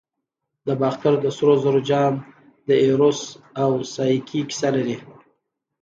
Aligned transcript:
د 0.65 0.67
باختر 0.81 1.13
د 1.21 1.25
سرو 1.37 1.55
زرو 1.63 1.81
جام 1.89 2.13
د 2.67 2.69
ایروس 2.83 3.19
او 3.63 3.71
سایکي 3.93 4.41
کیسه 4.49 4.69
لري 4.75 4.97